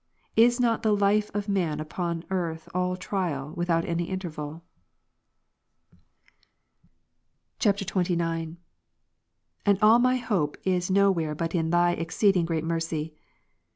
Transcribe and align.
Is 0.35 0.59
not 0.59 0.81
the 0.81 0.95
life 0.95 1.29
of 1.35 1.47
man 1.47 1.79
upon 1.79 2.23
earth 2.31 2.67
all 2.73 2.95
trial, 2.97 3.51
without 3.55 3.85
any 3.85 4.05
interval? 4.05 4.63
[XXIX.] 7.59 7.87
40. 8.17 8.57
And 9.63 9.77
all 9.79 9.99
my 9.99 10.15
hope 10.15 10.57
is 10.63 10.89
no 10.89 11.11
where 11.11 11.35
but 11.35 11.53
in 11.53 11.69
Tliy 11.69 11.99
exceeding 11.99 12.45
great 12.45 12.63
mercy. 12.63 13.13